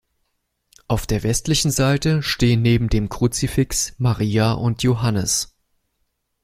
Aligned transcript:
Auf 0.87 1.05
der 1.05 1.21
westlichen 1.21 1.69
Seite 1.69 2.23
stehen 2.23 2.63
neben 2.63 2.89
dem 2.89 3.07
Kruzifix 3.07 3.93
Maria 3.99 4.51
und 4.53 4.81
Johannes. 4.81 5.55